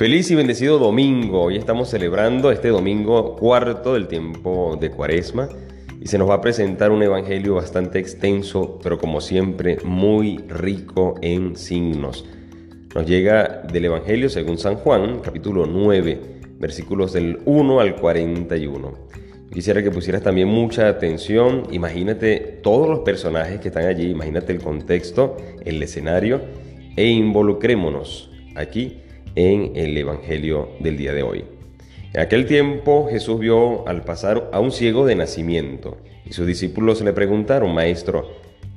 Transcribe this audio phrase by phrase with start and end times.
[0.00, 1.42] Feliz y bendecido domingo.
[1.42, 5.50] Hoy estamos celebrando este domingo cuarto del tiempo de Cuaresma
[6.00, 11.16] y se nos va a presentar un evangelio bastante extenso, pero como siempre muy rico
[11.20, 12.24] en signos.
[12.94, 16.18] Nos llega del evangelio según San Juan, capítulo 9,
[16.58, 18.94] versículos del 1 al 41.
[19.52, 21.64] Quisiera que pusieras también mucha atención.
[21.72, 26.40] Imagínate todos los personajes que están allí, imagínate el contexto, el escenario
[26.96, 29.02] e involucrémonos aquí
[29.34, 31.44] en el Evangelio del día de hoy.
[32.12, 37.00] En aquel tiempo Jesús vio al pasar a un ciego de nacimiento y sus discípulos
[37.02, 38.30] le preguntaron, Maestro,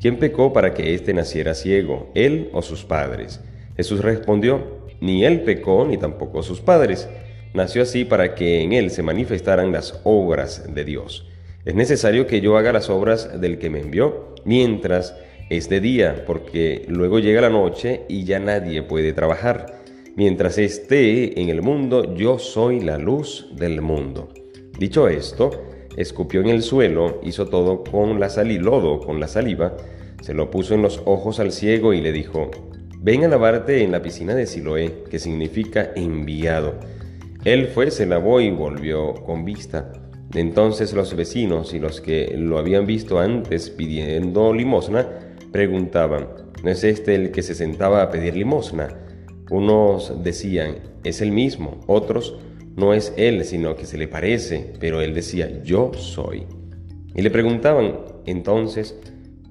[0.00, 3.40] ¿quién pecó para que éste naciera ciego, él o sus padres?
[3.76, 7.08] Jesús respondió, ni él pecó ni tampoco sus padres.
[7.54, 11.26] Nació así para que en él se manifestaran las obras de Dios.
[11.64, 15.14] Es necesario que yo haga las obras del que me envió mientras
[15.50, 19.78] es de día, porque luego llega la noche y ya nadie puede trabajar.
[20.18, 24.30] Mientras esté en el mundo, yo soy la luz del mundo.
[24.76, 25.52] Dicho esto,
[25.96, 29.76] escupió en el suelo, hizo todo con la sal y lodo, con la saliva,
[30.20, 32.50] se lo puso en los ojos al ciego y le dijo,
[32.98, 36.80] ven a lavarte en la piscina de Siloé, que significa enviado.
[37.44, 39.92] Él fue, se lavó y volvió con vista.
[40.34, 45.08] Entonces los vecinos y los que lo habían visto antes pidiendo limosna,
[45.52, 46.26] preguntaban,
[46.64, 48.88] ¿no es este el que se sentaba a pedir limosna?
[49.50, 52.36] Unos decían, es el mismo, otros,
[52.76, 56.44] no es él, sino que se le parece, pero él decía, yo soy.
[57.14, 58.96] Y le preguntaban, entonces,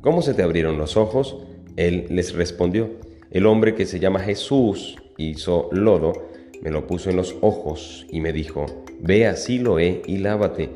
[0.02, 1.38] ¿cómo se te abrieron los ojos?
[1.76, 2.90] Él les respondió,
[3.32, 6.14] el hombre que se llama Jesús hizo lodo,
[6.62, 8.66] me lo puso en los ojos y me dijo,
[9.02, 10.70] ve así lo he y lávate.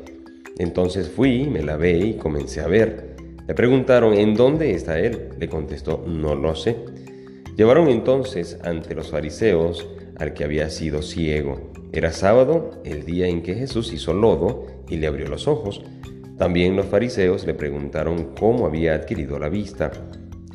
[0.58, 3.16] Entonces fui, me lavé y comencé a ver.
[3.48, 5.30] Le preguntaron, ¿en dónde está él?
[5.38, 6.76] Le contestó, no lo sé.
[7.56, 9.86] Llevaron entonces ante los fariseos
[10.18, 11.72] al que había sido ciego.
[11.92, 15.82] Era sábado, el día en que Jesús hizo lodo y le abrió los ojos.
[16.38, 19.90] También los fariseos le preguntaron cómo había adquirido la vista.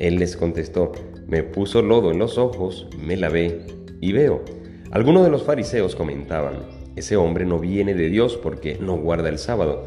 [0.00, 0.92] Él les contestó,
[1.28, 3.60] me puso lodo en los ojos, me lavé
[4.00, 4.44] y veo.
[4.90, 6.62] Algunos de los fariseos comentaban,
[6.96, 9.86] ese hombre no viene de Dios porque no guarda el sábado.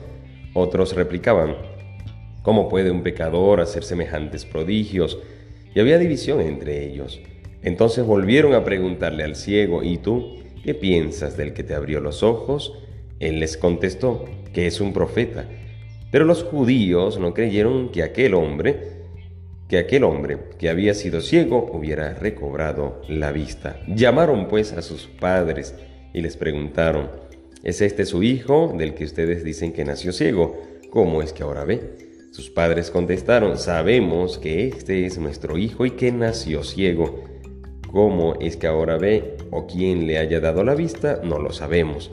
[0.54, 1.58] Otros replicaban,
[2.42, 5.20] ¿cómo puede un pecador hacer semejantes prodigios?
[5.74, 7.22] Y había división entre ellos.
[7.64, 12.24] Entonces volvieron a preguntarle al ciego, ¿y tú qué piensas del que te abrió los
[12.24, 12.74] ojos?
[13.20, 15.46] Él les contestó, que es un profeta.
[16.12, 19.02] Pero los judíos no creyeron que aquel hombre,
[19.70, 23.80] que aquel hombre que había sido ciego hubiera recobrado la vista.
[23.88, 25.76] Llamaron pues a sus padres
[26.14, 27.10] y les preguntaron,
[27.64, 30.60] ¿es este su hijo del que ustedes dicen que nació ciego?
[30.90, 32.11] ¿Cómo es que ahora ve?
[32.32, 37.26] Sus padres contestaron, sabemos que este es nuestro hijo y que nació ciego.
[37.92, 41.20] ¿Cómo es que ahora ve o quién le haya dado la vista?
[41.26, 42.10] No lo sabemos.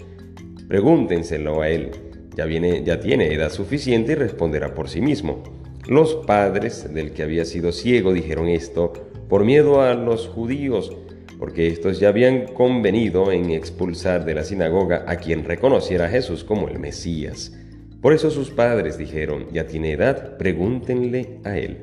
[0.67, 1.93] Pregúntenselo a él.
[2.37, 5.45] Ya, viene, ya tiene edad suficiente y responderá por sí mismo.
[5.87, 8.93] Los padres del que había sido ciego dijeron esto
[9.29, 10.91] por miedo a los judíos,
[11.39, 16.43] porque estos ya habían convenido en expulsar de la sinagoga a quien reconociera a Jesús
[16.43, 17.53] como el Mesías.
[18.01, 21.79] Por eso sus padres dijeron, ya tiene edad, pregúntenle a él.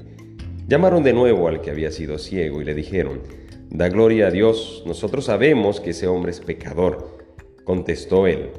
[0.68, 3.22] Llamaron de nuevo al que había sido ciego y le dijeron,
[3.70, 7.18] da gloria a Dios, nosotros sabemos que ese hombre es pecador.
[7.66, 8.52] Contestó él,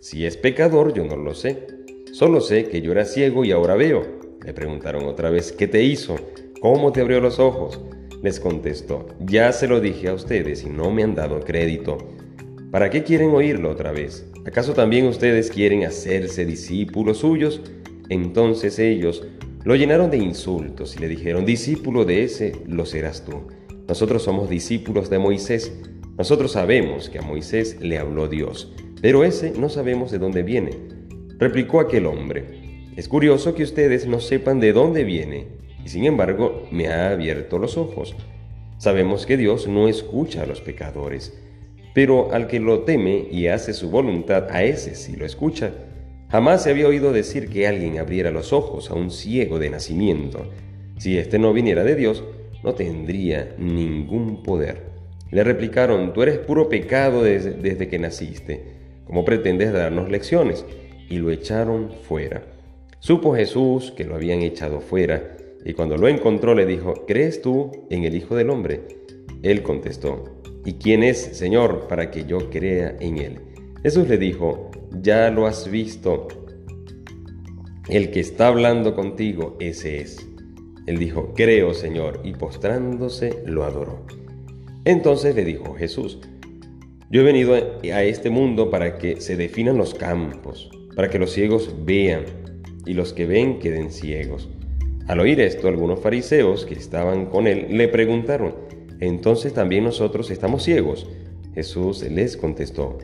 [0.00, 1.66] si es pecador yo no lo sé,
[2.12, 4.02] solo sé que yo era ciego y ahora veo.
[4.44, 6.16] Le preguntaron otra vez, ¿qué te hizo?
[6.60, 7.80] ¿Cómo te abrió los ojos?
[8.22, 11.98] Les contestó, ya se lo dije a ustedes y no me han dado crédito.
[12.70, 14.26] ¿Para qué quieren oírlo otra vez?
[14.46, 17.62] ¿Acaso también ustedes quieren hacerse discípulos suyos?
[18.10, 19.24] Entonces ellos
[19.64, 23.48] lo llenaron de insultos y le dijeron, discípulo de ese lo serás tú.
[23.88, 25.72] Nosotros somos discípulos de Moisés.
[26.18, 30.72] Nosotros sabemos que a Moisés le habló Dios, pero ese no sabemos de dónde viene.
[31.38, 35.48] Replicó aquel hombre, es curioso que ustedes no sepan de dónde viene,
[35.82, 38.14] y sin embargo me ha abierto los ojos.
[38.76, 41.32] Sabemos que Dios no escucha a los pecadores
[41.94, 45.70] pero al que lo teme y hace su voluntad, a ese sí lo escucha.
[46.28, 50.50] Jamás se había oído decir que alguien abriera los ojos a un ciego de nacimiento.
[50.98, 52.24] Si éste no viniera de Dios,
[52.64, 54.82] no tendría ningún poder.
[55.30, 58.64] Le replicaron, tú eres puro pecado desde, desde que naciste.
[59.06, 60.66] ¿Cómo pretendes darnos lecciones?
[61.08, 62.42] Y lo echaron fuera.
[62.98, 67.70] Supo Jesús que lo habían echado fuera, y cuando lo encontró le dijo, ¿crees tú
[67.90, 68.82] en el Hijo del Hombre?
[69.42, 70.24] Él contestó,
[70.64, 73.40] ¿Y quién es, Señor, para que yo crea en Él?
[73.82, 74.70] Jesús le dijo,
[75.02, 76.28] ya lo has visto,
[77.88, 80.26] el que está hablando contigo, ese es.
[80.86, 84.06] Él dijo, creo, Señor, y postrándose lo adoró.
[84.86, 86.18] Entonces le dijo Jesús,
[87.10, 91.32] Yo he venido a este mundo para que se definan los campos, para que los
[91.32, 92.24] ciegos vean
[92.86, 94.48] y los que ven queden ciegos.
[95.06, 98.54] Al oír esto, algunos fariseos que estaban con él le preguntaron,
[99.00, 101.06] ¿entonces también nosotros estamos ciegos?
[101.54, 102.98] Jesús les contestó,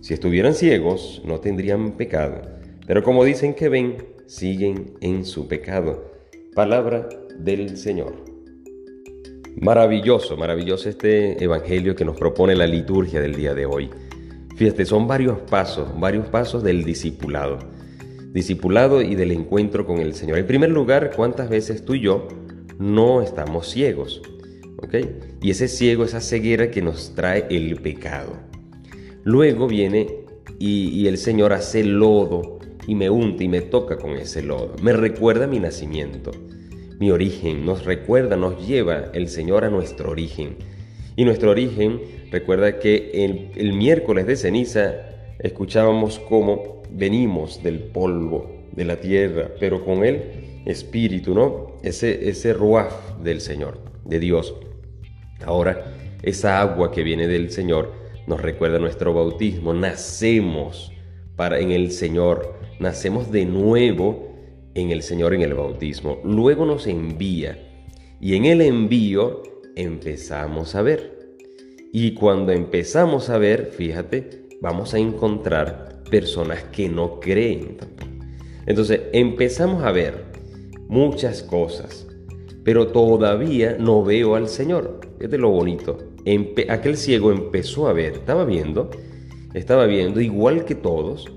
[0.00, 2.42] si estuvieran ciegos no tendrían pecado,
[2.86, 3.96] pero como dicen que ven,
[4.26, 6.12] siguen en su pecado.
[6.54, 7.08] Palabra
[7.38, 8.14] del Señor.
[9.60, 13.90] Maravilloso, maravilloso este evangelio que nos propone la liturgia del día de hoy.
[14.56, 17.58] Fíjate, son varios pasos, varios pasos del discipulado
[18.36, 20.36] discipulado y del encuentro con el Señor.
[20.36, 22.28] En primer lugar, ¿cuántas veces tú y yo
[22.78, 24.20] no estamos ciegos?
[24.78, 24.94] ¿Ok?
[25.42, 28.32] Y ese ciego, esa ceguera que nos trae el pecado.
[29.24, 30.06] Luego viene
[30.58, 34.76] y, el Señor hace lodo y me unta y me toca con ese lodo.
[34.82, 36.30] Me recuerda mi nacimiento,
[37.00, 40.56] mi origen, nos recuerda, nos lleva el Señor a nuestro origen.
[41.16, 42.00] Y nuestro origen,
[42.30, 44.94] recuerda que el, el miércoles de ceniza
[45.38, 51.78] escuchábamos cómo venimos del polvo de la tierra, pero con el espíritu, ¿no?
[51.82, 54.54] Ese, ese ruaf del Señor, de Dios.
[55.44, 57.92] Ahora, esa agua que viene del Señor
[58.26, 59.74] nos recuerda nuestro bautismo.
[59.74, 60.92] Nacemos
[61.36, 64.34] para en el Señor, nacemos de nuevo
[64.74, 66.18] en el Señor en el bautismo.
[66.24, 67.58] Luego nos envía
[68.20, 69.42] y en el envío
[69.74, 71.16] empezamos a ver.
[71.92, 77.78] Y cuando empezamos a ver, fíjate, vamos a encontrar personas que no creen.
[78.66, 80.24] Entonces empezamos a ver
[80.88, 82.05] muchas cosas,
[82.66, 84.98] pero todavía no veo al Señor.
[85.20, 85.98] de lo bonito.
[86.68, 88.90] aquel ciego empezó a ver, estaba viendo,
[89.54, 91.30] estaba viendo igual que todos,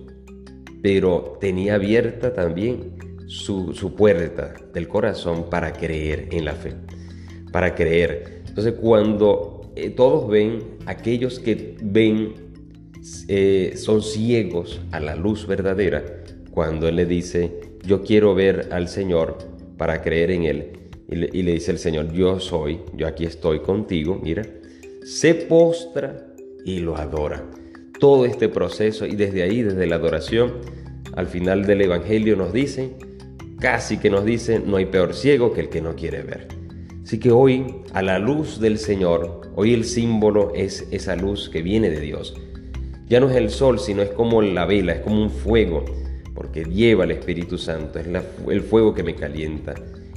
[0.81, 2.95] pero tenía abierta también
[3.27, 6.73] su, su puerta del corazón para creer en la fe,
[7.51, 8.41] para creer.
[8.47, 12.33] Entonces cuando eh, todos ven, aquellos que ven
[13.27, 16.03] eh, son ciegos a la luz verdadera
[16.49, 17.51] cuando Él le dice,
[17.85, 19.37] yo quiero ver al Señor
[19.77, 20.78] para creer en Él.
[21.11, 24.43] Y le, dice el Señor, yo soy, yo aquí estoy contigo, mira,
[25.03, 26.27] se postra
[26.65, 27.43] y lo adora.
[27.99, 30.53] Todo este proceso y desde ahí, desde la adoración,
[31.15, 32.93] al final del Evangelio nos dice,
[33.59, 36.47] casi que nos dice, no hay peor ciego que el que no quiere ver.
[37.03, 41.63] Así que hoy, a la luz del Señor, hoy el símbolo es esa luz que
[41.63, 42.35] viene de Dios
[43.09, 45.83] ya no es el sol, sino es como la vela, es como un fuego,
[46.35, 48.07] porque lleva el Espíritu Santo, es
[48.47, 49.73] el fuego que me calienta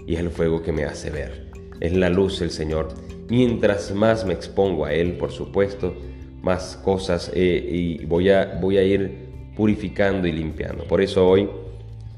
[0.06, 1.50] y el fuego que me hace ver.
[1.80, 2.88] Es la luz del Señor.
[3.28, 5.94] Mientras más me expongo a Él, por supuesto,
[6.42, 10.84] más cosas eh, y voy a ir purificando y limpiando.
[10.84, 11.48] Por eso hoy,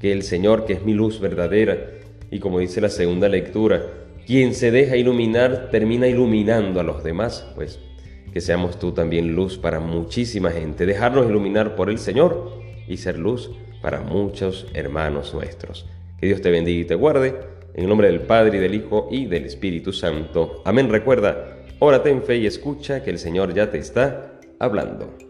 [0.01, 1.79] que el Señor, que es mi luz verdadera,
[2.31, 3.83] y como dice la segunda lectura,
[4.27, 7.79] quien se deja iluminar termina iluminando a los demás, pues
[8.33, 12.51] que seamos tú también luz para muchísima gente, dejarnos iluminar por el Señor
[12.89, 15.87] y ser luz para muchos hermanos nuestros.
[16.19, 17.35] Que Dios te bendiga y te guarde,
[17.75, 20.63] en el nombre del Padre y del Hijo y del Espíritu Santo.
[20.65, 20.89] Amén.
[20.89, 25.24] Recuerda, órate en fe y escucha que el Señor ya te está hablando.